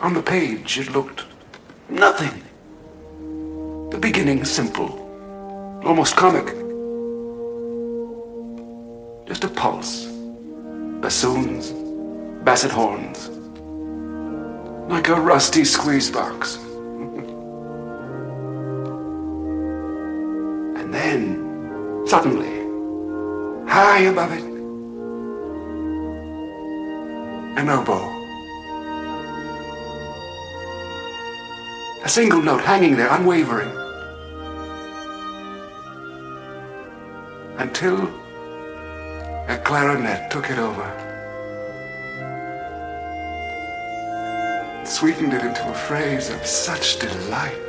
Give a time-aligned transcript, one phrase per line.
[0.00, 1.24] On the page, it looked
[1.88, 2.42] nothing.
[3.90, 5.04] The beginning simple
[5.84, 6.46] almost comic.
[9.26, 10.06] Just a pulse.
[11.00, 11.72] Bassoons,
[12.44, 13.28] basset horns.
[14.88, 16.56] Like a rusty squeeze box.
[20.78, 22.54] and then, suddenly,
[23.68, 24.44] high above it,
[27.58, 28.17] an oboe.
[32.08, 33.70] A single note hanging there, unwavering.
[37.58, 38.06] until
[39.48, 40.88] a clarinet took it over.
[44.86, 47.66] Sweetened it into a phrase of such delight.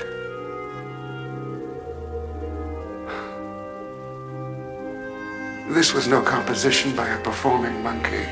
[5.76, 8.26] This was no composition by a performing monkey.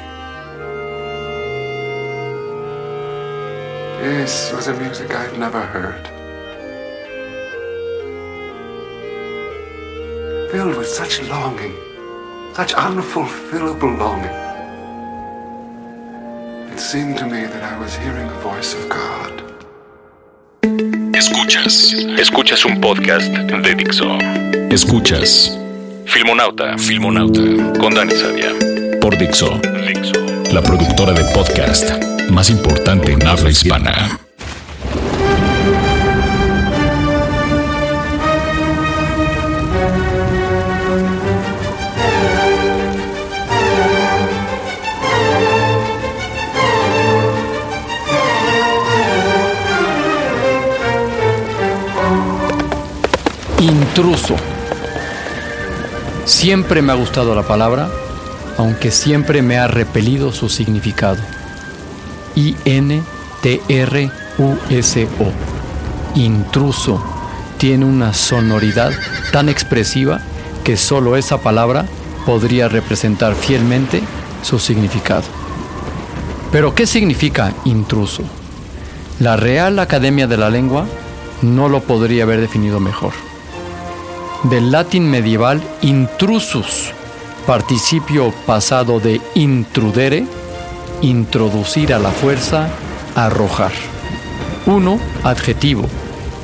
[4.07, 6.07] This was a music I'd never heard.
[10.49, 11.75] filled with such longing,
[12.53, 14.37] such unfulfillable longing.
[16.71, 19.33] It seemed to me that I was hearing the voice of God.
[21.13, 23.29] Escuchas, escuchas un podcast
[23.63, 24.17] de Dixo.
[24.71, 25.59] Escuchas
[26.05, 27.41] Filmonauta, Filmonauta
[27.77, 28.51] con Dani Sadia
[29.01, 29.49] por Dixo,
[29.85, 30.26] Dixo,
[30.57, 31.87] la productora de podcast
[32.31, 34.19] más importante en habla hispana.
[53.59, 54.35] Intruso.
[56.25, 57.91] Siempre me ha gustado la palabra,
[58.57, 61.17] aunque siempre me ha repelido su significado.
[62.35, 63.01] I-N-T-R-U-S-O.
[66.15, 67.03] Intruso.
[67.57, 68.91] Tiene una sonoridad
[69.31, 70.21] tan expresiva
[70.63, 71.85] que solo esa palabra
[72.25, 74.01] podría representar fielmente
[74.43, 75.23] su significado.
[76.51, 78.23] Pero, ¿qué significa intruso?
[79.19, 80.85] La Real Academia de la Lengua
[81.41, 83.13] no lo podría haber definido mejor
[84.43, 86.93] del latín medieval intrusus,
[87.47, 90.27] participio pasado de intrudere,
[91.01, 92.67] introducir a la fuerza,
[93.15, 93.71] arrojar.
[94.65, 94.99] 1.
[95.23, 95.87] Adjetivo,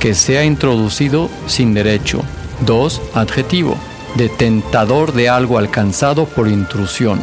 [0.00, 2.22] que sea introducido sin derecho.
[2.64, 3.02] 2.
[3.12, 3.76] Adjetivo,
[4.14, 7.20] de tentador de algo alcanzado por intrusión.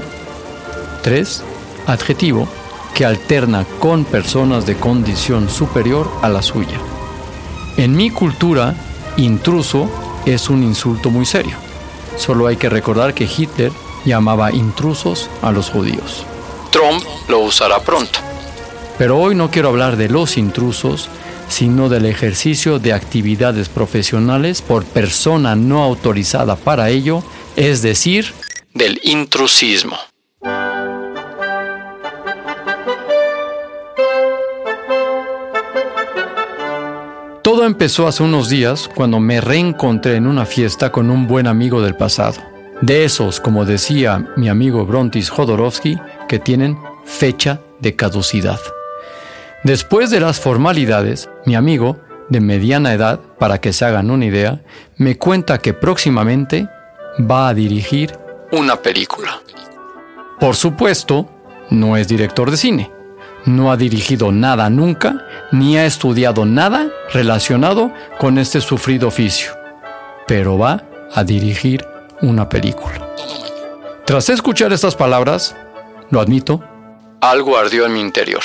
[1.01, 1.43] 3.
[1.87, 2.47] Adjetivo,
[2.93, 6.77] que alterna con personas de condición superior a la suya.
[7.77, 8.75] En mi cultura,
[9.17, 9.89] intruso
[10.27, 11.70] es un insulto muy serio.
[12.21, 13.71] Solo hay que recordar que Hitler
[14.05, 16.23] llamaba intrusos a los judíos.
[16.69, 18.19] Trump lo usará pronto.
[18.99, 21.09] Pero hoy no quiero hablar de los intrusos,
[21.49, 27.23] sino del ejercicio de actividades profesionales por persona no autorizada para ello,
[27.55, 28.35] es decir,
[28.75, 29.97] del intrusismo.
[37.61, 41.79] Todo empezó hace unos días cuando me reencontré en una fiesta con un buen amigo
[41.79, 42.41] del pasado.
[42.81, 48.59] De esos, como decía mi amigo Brontis Jodorowsky, que tienen fecha de caducidad.
[49.63, 51.99] Después de las formalidades, mi amigo,
[52.29, 54.63] de mediana edad, para que se hagan una idea,
[54.97, 56.67] me cuenta que próximamente
[57.19, 58.17] va a dirigir
[58.51, 59.39] una película.
[60.39, 61.29] Por supuesto,
[61.69, 63.00] no es director de cine
[63.45, 69.51] no ha dirigido nada nunca, ni ha estudiado nada relacionado con este sufrido oficio,
[70.27, 70.83] pero va
[71.13, 71.85] a dirigir
[72.21, 73.07] una película.
[74.05, 75.55] Tras escuchar estas palabras,
[76.09, 76.63] lo admito,
[77.21, 78.41] algo ardió en mi interior.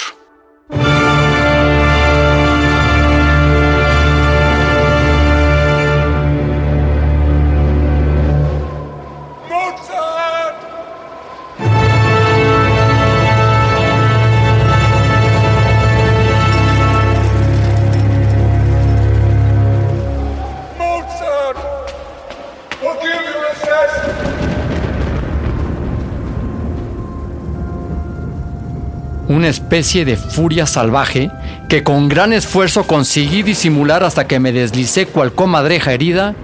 [29.29, 31.31] Una especie de furia salvaje
[31.69, 36.35] que con gran esfuerzo conseguí disimular hasta que me deslicé cual comadreja herida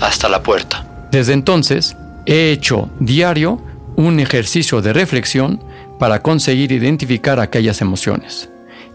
[0.00, 0.86] hasta la puerta.
[1.10, 1.96] Desde entonces,
[2.26, 3.60] he hecho diario
[3.96, 5.60] un ejercicio de reflexión
[5.98, 8.48] para conseguir identificar aquellas emociones.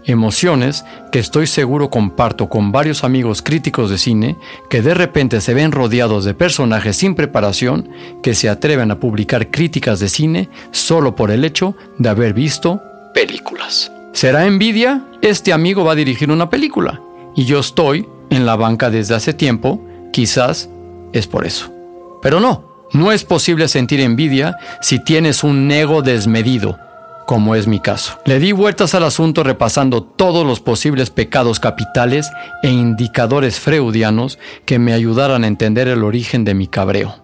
[0.06, 4.36] Emociones que estoy seguro comparto con varios amigos críticos de cine
[4.68, 7.88] que de repente se ven rodeados de personajes sin preparación
[8.22, 12.82] que se atreven a publicar críticas de cine solo por el hecho de haber visto
[13.14, 13.90] películas.
[14.12, 15.04] ¿Será envidia?
[15.22, 17.00] Este amigo va a dirigir una película
[17.34, 19.80] y yo estoy en la banca desde hace tiempo,
[20.12, 20.68] quizás
[21.12, 21.72] es por eso.
[22.20, 26.78] Pero no, no es posible sentir envidia si tienes un ego desmedido,
[27.26, 28.18] como es mi caso.
[28.24, 32.30] Le di vueltas al asunto repasando todos los posibles pecados capitales
[32.62, 37.16] e indicadores freudianos que me ayudaran a entender el origen de mi cabreo.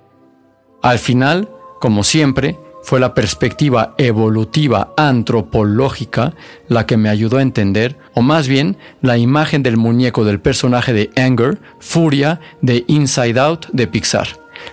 [0.83, 1.51] Al final,
[1.81, 6.35] como siempre, fue la perspectiva evolutiva antropológica
[6.69, 10.93] la que me ayudó a entender, o más bien la imagen del muñeco del personaje
[10.93, 14.29] de Anger, Furia, de Inside Out de Pixar.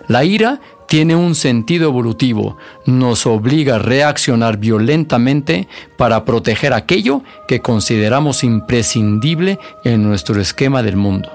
[0.08, 5.68] La ira tiene un sentido evolutivo, nos obliga a reaccionar violentamente
[5.98, 11.30] para proteger aquello que consideramos imprescindible en nuestro esquema del mundo.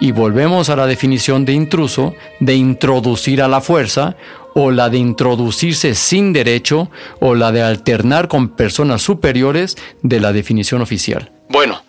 [0.00, 4.16] Y volvemos a la definición de intruso, de introducir a la fuerza,
[4.54, 6.90] o la de introducirse sin derecho,
[7.20, 11.32] o la de alternar con personas superiores de la definición oficial.
[11.48, 11.82] Bueno,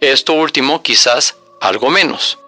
[0.00, 2.38] esto último quizás algo menos.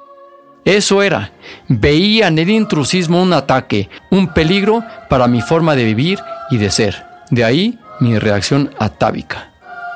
[0.65, 1.32] Eso era.
[1.69, 6.19] Veía en el intrusismo un ataque, un peligro para mi forma de vivir
[6.50, 7.05] y de ser.
[7.31, 9.53] De ahí mi reacción atávica.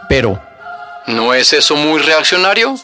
[0.09, 0.41] Pero,
[1.07, 2.77] ¿no es eso muy reaccionario?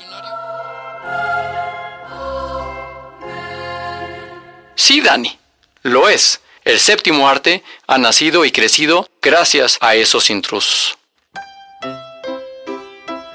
[4.75, 5.39] Sí, Dani,
[5.83, 6.41] lo es.
[6.65, 10.97] El séptimo arte ha nacido y crecido gracias a esos intrusos.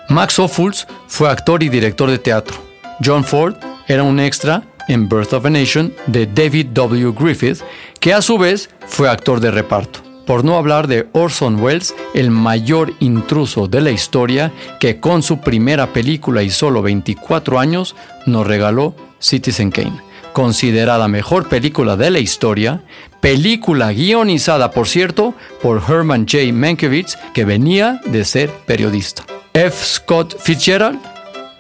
[0.10, 2.58] Max Ophuls fue actor y director de teatro.
[3.06, 3.56] John Ford
[3.88, 7.14] era un extra en Birth of a Nation de David W.
[7.14, 7.62] Griffith,
[8.00, 10.00] que a su vez fue actor de reparto.
[10.26, 15.40] Por no hablar de Orson Welles, el mayor intruso de la historia, que con su
[15.42, 20.02] primera película y solo 24 años nos regaló Citizen Kane,
[20.34, 22.84] considerada mejor película de la historia,
[23.22, 26.54] película guionizada, por cierto, por Herman J.
[26.54, 29.24] Mankiewicz, que venía de ser periodista.
[29.54, 29.86] F.
[29.86, 31.00] Scott Fitzgerald,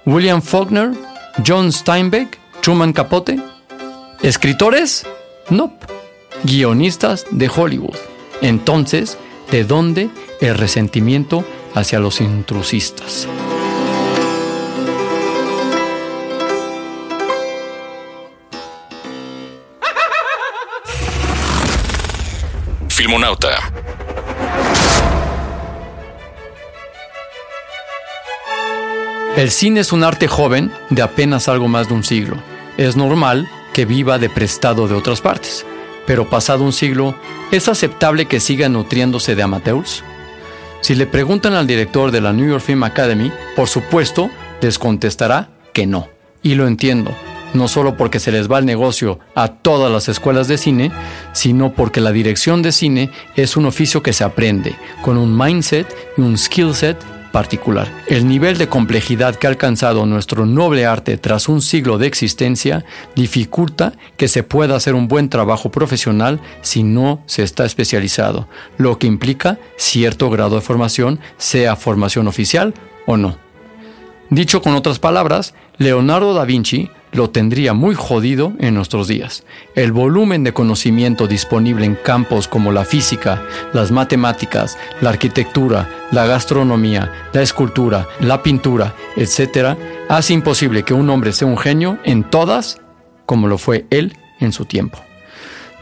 [0.05, 0.91] William Faulkner,
[1.45, 3.39] John Steinbeck, Truman Capote.
[4.21, 5.05] ¿Escritores?
[5.49, 5.73] No.
[6.43, 7.97] Guionistas de Hollywood.
[8.41, 9.17] Entonces,
[9.51, 11.43] ¿de dónde el resentimiento
[11.73, 13.27] hacia los intrusistas?
[22.99, 23.71] Filmonauta
[29.37, 32.35] El cine es un arte joven de apenas algo más de un siglo.
[32.75, 35.65] Es normal que viva de prestado de otras partes,
[36.05, 37.15] pero pasado un siglo,
[37.51, 40.03] ¿es aceptable que siga nutriéndose de amateurs?
[40.81, 44.29] Si le preguntan al director de la New York Film Academy, por supuesto,
[44.61, 46.09] les contestará que no.
[46.43, 47.15] Y lo entiendo,
[47.53, 50.91] no solo porque se les va el negocio a todas las escuelas de cine,
[51.33, 55.87] sino porque la dirección de cine es un oficio que se aprende, con un mindset
[56.17, 56.97] y un skill set
[57.31, 57.87] particular.
[58.07, 62.85] El nivel de complejidad que ha alcanzado nuestro noble arte tras un siglo de existencia
[63.15, 68.97] dificulta que se pueda hacer un buen trabajo profesional si no se está especializado, lo
[68.97, 72.73] que implica cierto grado de formación, sea formación oficial
[73.05, 73.37] o no.
[74.29, 79.43] Dicho con otras palabras, Leonardo da Vinci lo tendría muy jodido en nuestros días.
[79.75, 83.41] El volumen de conocimiento disponible en campos como la física,
[83.73, 91.09] las matemáticas, la arquitectura, la gastronomía, la escultura, la pintura, etc., hace imposible que un
[91.09, 92.79] hombre sea un genio en todas
[93.25, 94.99] como lo fue él en su tiempo.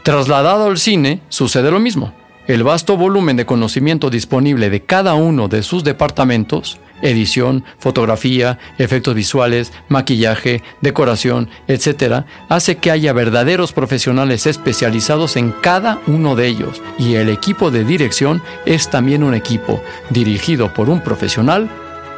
[0.02, 2.12] Trasladado al cine, sucede lo mismo.
[2.46, 9.14] El vasto volumen de conocimiento disponible de cada uno de sus departamentos edición, fotografía, efectos
[9.14, 16.82] visuales, maquillaje, decoración, etc., hace que haya verdaderos profesionales especializados en cada uno de ellos
[16.98, 21.68] y el equipo de dirección es también un equipo dirigido por un profesional,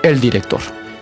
[0.02, 0.60] el director.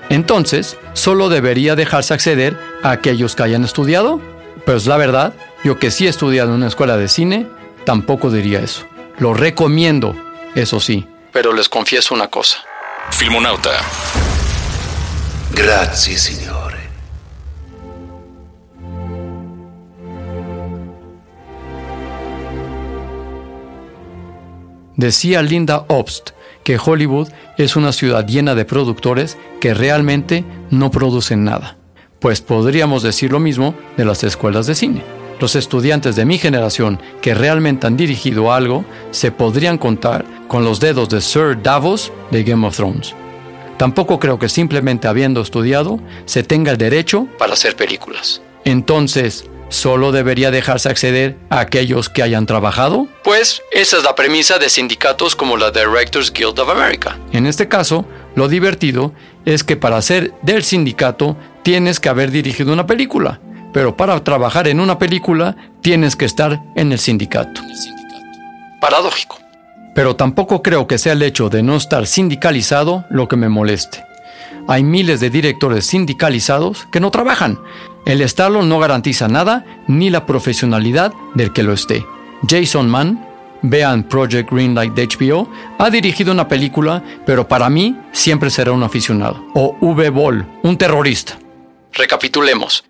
[0.09, 4.21] Entonces, solo debería dejarse acceder a aquellos que hayan estudiado.
[4.65, 7.47] Pues la verdad, yo que sí he estudiado en una escuela de cine,
[7.85, 8.87] tampoco diría eso.
[9.19, 10.15] Lo recomiendo,
[10.55, 12.59] eso sí, pero les confieso una cosa.
[13.11, 13.71] Filmonauta.
[15.53, 16.79] Grazie, signore.
[24.97, 26.31] Decía Linda Obst
[26.65, 31.77] que Hollywood es una ciudad llena de productores que realmente no producen nada.
[32.21, 35.18] Pues podríamos decir lo mismo de las escuelas de cine.
[35.41, 40.81] Los estudiantes de mi generación que realmente han dirigido algo se podrían contar con los
[40.81, 43.15] dedos de Sir Davos de Game of Thrones.
[43.77, 48.43] Tampoco creo que simplemente habiendo estudiado se tenga el derecho para hacer películas.
[48.65, 53.07] Entonces, ¿solo debería dejarse acceder a aquellos que hayan trabajado?
[53.23, 57.17] Pues esa es la premisa de sindicatos como la Directors Guild of America.
[57.31, 58.05] En este caso,
[58.35, 59.13] lo divertido
[59.45, 63.41] es que para ser del sindicato tienes que haber dirigido una película,
[63.79, 67.61] pero para trabajar en una película tienes que estar en el sindicato.
[68.81, 69.39] Paradójico.
[69.95, 74.05] Pero tampoco creo que sea el hecho de no estar sindicalizado lo que me moleste.
[74.67, 77.61] Hay miles de directores sindicalizados que no trabajan.
[78.05, 82.05] El estarlo no garantiza nada ni la profesionalidad del que lo esté.
[82.49, 83.25] Jason Mann,
[83.63, 88.83] vean Project Greenlight de HBO, ha dirigido una película, pero para mí siempre será un
[88.83, 89.41] aficionado.
[89.55, 90.11] O V.
[90.11, 91.39] Ball, un terrorista.
[91.93, 92.88] Recapitulemos.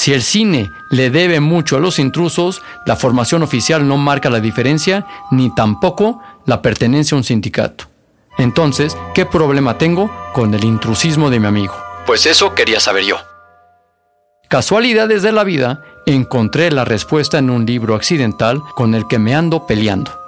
[0.00, 4.40] Si el cine le debe mucho a los intrusos, la formación oficial no marca la
[4.40, 7.84] diferencia ni tampoco la pertenencia a un sindicato.
[8.38, 11.74] Entonces, ¿qué problema tengo con el intrusismo de mi amigo?
[12.06, 13.18] Pues eso quería saber yo.
[14.48, 19.34] Casualidades de la vida, encontré la respuesta en un libro accidental con el que me
[19.34, 20.18] ando peleando.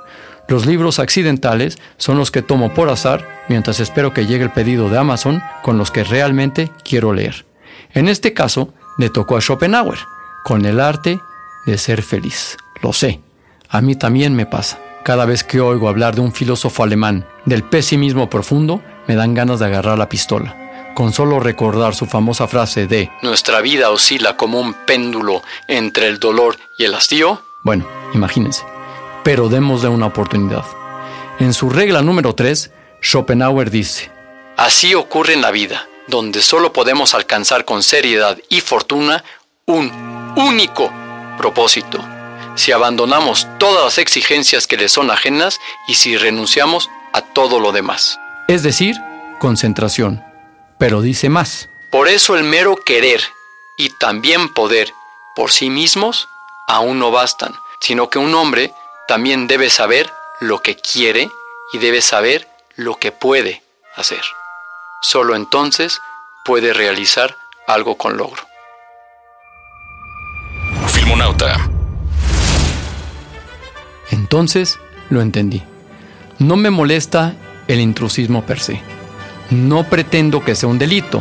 [0.49, 4.91] Los libros accidentales son los que tomo por azar mientras espero que llegue el pedido
[4.91, 7.47] de Amazon con los que realmente quiero leer.
[7.95, 9.99] En este caso, le tocó a Schopenhauer,
[10.45, 11.21] con el arte
[11.67, 12.57] de ser feliz.
[12.83, 13.21] Lo sé,
[13.69, 14.79] a mí también me pasa.
[15.05, 19.59] Cada vez que oigo hablar de un filósofo alemán del pesimismo profundo, me dan ganas
[19.59, 20.93] de agarrar la pistola.
[20.95, 26.19] Con solo recordar su famosa frase de Nuestra vida oscila como un péndulo entre el
[26.21, 27.43] dolor y el hastío.
[27.63, 28.65] Bueno, imagínense.
[29.25, 30.65] Pero demos de una oportunidad.
[31.39, 32.71] En su regla número 3,
[33.03, 34.11] Schopenhauer dice,
[34.57, 39.25] Así ocurre en la vida donde solo podemos alcanzar con seriedad y fortuna
[39.67, 39.91] un
[40.37, 40.93] único
[41.39, 42.05] propósito,
[42.55, 47.73] si abandonamos todas las exigencias que le son ajenas y si renunciamos a todo lo
[47.73, 48.19] demás.
[48.49, 48.97] Es decir,
[49.39, 50.23] concentración.
[50.79, 51.69] Pero dice más.
[51.91, 53.23] Por eso el mero querer
[53.79, 54.93] y también poder
[55.35, 56.29] por sí mismos
[56.67, 58.73] aún no bastan, sino que un hombre
[59.09, 61.31] también debe saber lo que quiere
[61.73, 63.63] y debe saber lo que puede
[63.97, 64.23] hacer.
[65.05, 66.01] Solo entonces
[66.45, 68.45] puede realizar algo con logro.
[70.87, 71.69] Filmonauta.
[74.13, 74.79] Entonces
[75.11, 75.65] lo entendí.
[76.39, 77.35] No me molesta
[77.67, 78.81] el intrusismo per se.
[79.51, 81.21] No pretendo que sea un delito,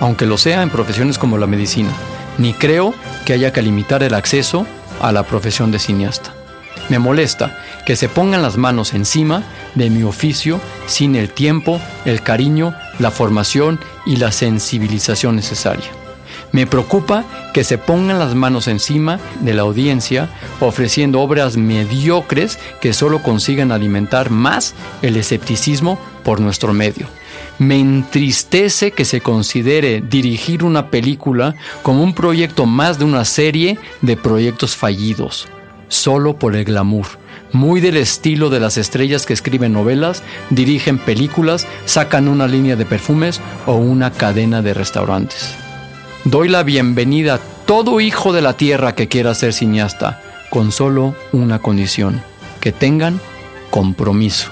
[0.00, 1.90] aunque lo sea en profesiones como la medicina,
[2.36, 2.94] ni creo
[3.24, 4.66] que haya que limitar el acceso
[5.00, 6.34] a la profesión de cineasta.
[6.88, 7.56] Me molesta
[7.86, 9.44] que se pongan las manos encima
[9.76, 15.90] de mi oficio sin el tiempo, el cariño, la formación y la sensibilización necesaria.
[16.52, 20.28] Me preocupa que se pongan las manos encima de la audiencia
[20.60, 27.06] ofreciendo obras mediocres que solo consigan alimentar más el escepticismo por nuestro medio.
[27.58, 33.78] Me entristece que se considere dirigir una película como un proyecto más de una serie
[34.00, 35.48] de proyectos fallidos
[35.90, 37.06] solo por el glamour,
[37.52, 42.86] muy del estilo de las estrellas que escriben novelas, dirigen películas, sacan una línea de
[42.86, 45.54] perfumes o una cadena de restaurantes.
[46.24, 51.14] Doy la bienvenida a todo hijo de la tierra que quiera ser cineasta, con solo
[51.32, 52.22] una condición,
[52.60, 53.20] que tengan
[53.70, 54.48] compromiso,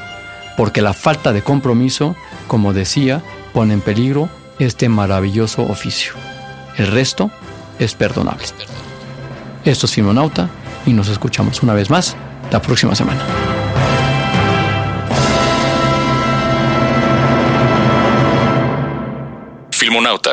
[0.57, 2.17] porque la falta de compromiso,
[2.49, 4.29] como decía, pone en peligro
[4.59, 6.13] este maravilloso oficio.
[6.77, 7.31] El resto
[7.79, 8.47] es perdonable.
[9.65, 10.51] Esto es Filmonauta
[10.89, 12.17] y nos escuchamos una vez más
[12.51, 13.21] la próxima semana.
[19.71, 20.31] Filmonauta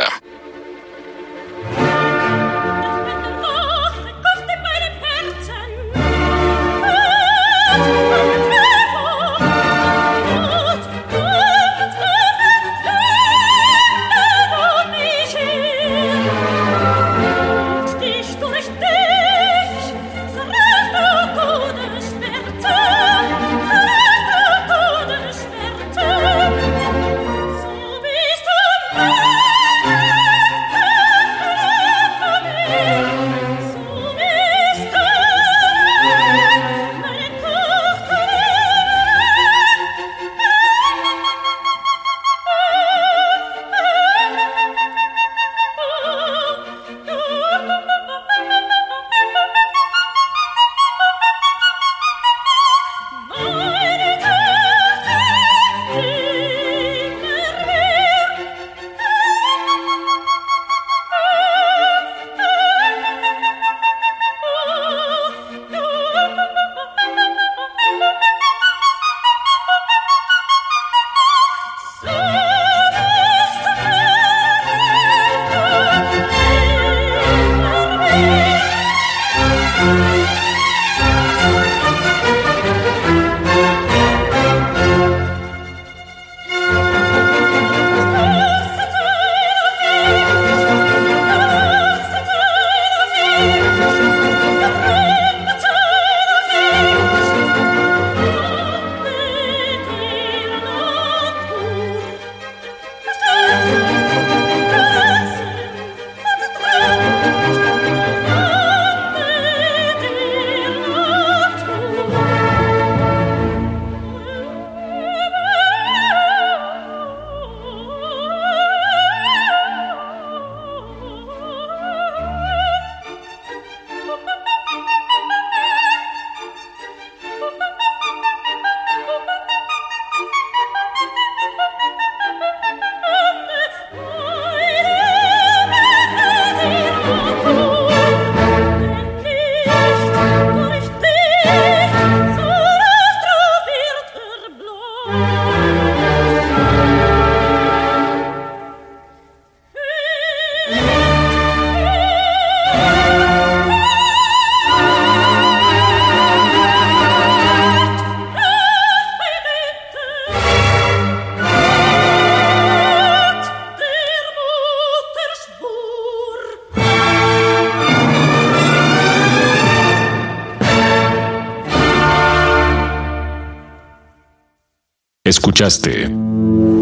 [175.26, 176.06] Escuchaste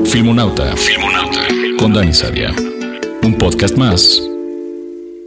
[0.06, 1.48] Filmonauta, Filmonauta
[1.80, 2.50] con Dani Sadia.
[3.24, 4.20] Un podcast más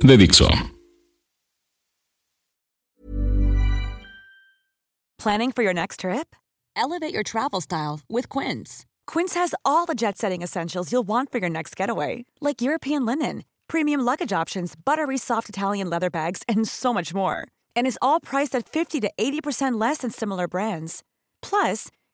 [0.02, 0.46] de Dixo.
[5.18, 6.36] Planning for your next trip?
[6.76, 8.84] Elevate your travel style with Quince.
[9.06, 13.44] Quince has all the jet-setting essentials you'll want for your next getaway, like European linen,
[13.66, 17.48] premium luggage options, buttery soft Italian leather bags, and so much more.
[17.74, 21.02] And is all priced at 50 to 80% less than similar brands.
[21.40, 21.88] Plus,